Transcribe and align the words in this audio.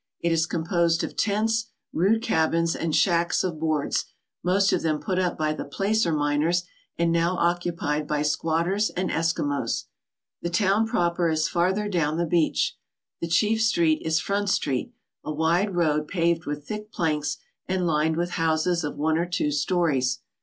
It 0.19 0.31
is 0.31 0.47
com 0.47 0.65
posed 0.65 1.03
of 1.03 1.15
tents, 1.15 1.67
rude 1.93 2.23
cabins, 2.23 2.75
and 2.75 2.95
shacks 2.95 3.43
of 3.43 3.59
boards, 3.59 4.05
most 4.43 4.73
of 4.73 4.81
them 4.81 4.99
put 4.99 5.19
up 5.19 5.37
by 5.37 5.53
the 5.53 5.63
placer 5.63 6.11
miners 6.11 6.63
and 6.97 7.11
now 7.11 7.37
occupied 7.37 8.07
by 8.07 8.23
squatters 8.23 8.89
and 8.97 9.11
Eskimos. 9.11 9.83
The 10.41 10.49
town 10.49 10.87
proper 10.87 11.29
is 11.29 11.47
farther 11.47 11.87
down 11.87 12.17
the 12.17 12.25
beach. 12.25 12.79
The 13.19 13.27
chief 13.27 13.61
street 13.61 14.01
is 14.03 14.19
Front 14.19 14.49
Street, 14.49 14.91
a 15.23 15.31
wide 15.31 15.75
road 15.75 16.07
paved 16.07 16.45
with 16.45 16.65
thick 16.67 16.91
planks 16.91 17.37
and 17.67 17.85
lined 17.85 18.17
with 18.17 18.31
houses 18.31 18.83
of 18.83 18.97
one 18.97 19.19
or 19.19 19.27
two 19.27 19.51
stories. 19.51 20.17